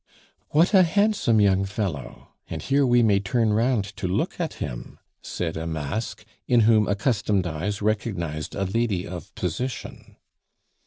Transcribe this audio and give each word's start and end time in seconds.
"What 0.49 0.73
a 0.73 0.81
handsome 0.81 1.39
young 1.39 1.63
fellow; 1.63 2.29
and 2.49 2.63
here 2.63 2.87
we 2.87 3.03
may 3.03 3.19
turn 3.19 3.53
round 3.53 3.83
to 3.97 4.07
look 4.07 4.39
at 4.39 4.55
him," 4.55 4.97
said 5.21 5.55
a 5.55 5.67
mask, 5.67 6.25
in 6.47 6.61
whom 6.61 6.87
accustomed 6.87 7.45
eyes 7.45 7.83
recognized 7.83 8.55
a 8.55 8.63
lady 8.65 9.05
of 9.07 9.35
position. 9.35 10.15